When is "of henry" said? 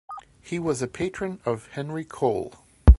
1.45-2.05